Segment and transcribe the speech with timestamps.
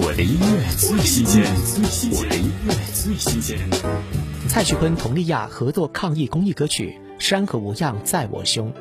[0.00, 1.42] 我的音乐最新鲜，
[2.12, 3.58] 我的音乐最新鲜。
[4.48, 8.72] 蔡徐坤、佟丽娅合作抗疫公益歌曲《山河无恙在我胸》，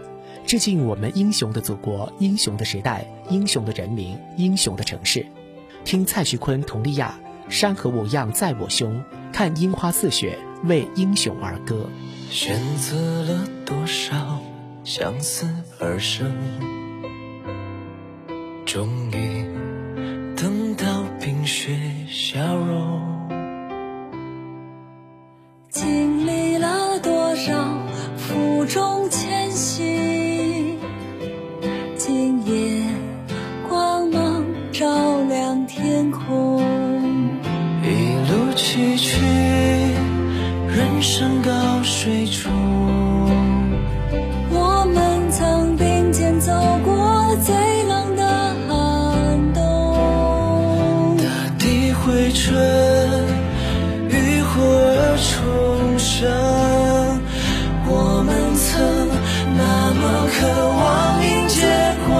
[0.45, 5.25] 致敬我们英雄的祖国、英雄的时代、英雄的人民、英雄的城市。
[5.83, 7.19] 听蔡徐坤、佟丽娅
[7.51, 8.93] 《山河无恙在我胸》，
[9.33, 11.89] 看樱花似雪，为英雄而歌。
[12.29, 14.39] 选择了多少
[14.83, 15.49] 相思
[15.79, 16.31] 而生，
[18.67, 19.46] 终于
[21.47, 21.71] 雪
[22.09, 23.01] 消融。
[25.69, 27.53] 经历了多少
[28.17, 30.77] 负重前行，
[31.95, 32.83] 今夜
[33.69, 34.85] 光芒照
[35.29, 36.61] 亮天空。
[37.81, 39.21] 一路崎岖，
[40.67, 42.51] 人生高水中，
[52.07, 52.55] 回春，
[54.07, 56.15] 浴火而重生。
[57.85, 58.65] 我们曾
[59.57, 60.01] 那么
[60.31, 60.79] 渴望
[61.21, 61.67] 迎接
[62.07, 62.15] 光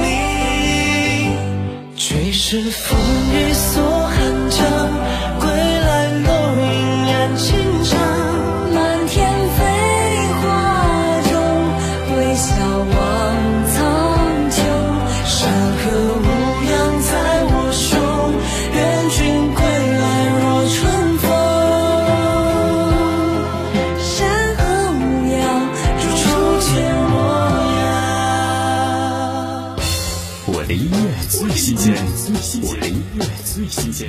[0.00, 1.36] 明，
[1.96, 2.98] 却是风
[3.34, 4.16] 雨所寒
[4.48, 4.58] 江，
[5.38, 5.92] 归来
[6.24, 7.44] 落英染情
[7.84, 7.92] 长。
[8.72, 9.18] 满天
[9.58, 9.60] 飞
[10.40, 10.48] 花
[11.28, 11.36] 中，
[12.16, 12.48] 微笑
[12.96, 12.96] 望
[30.72, 31.94] 音乐最新鲜，
[32.62, 34.08] 我音乐最新鲜。